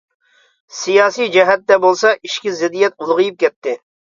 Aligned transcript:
سىياسىي 0.77 1.29
جەھەتتە 1.35 1.79
بولسا 1.85 2.15
ئىچكى 2.17 2.57
زىددىيەت 2.63 2.99
ئۇلغىيىپ 3.05 3.39
كەتتى. 3.45 3.79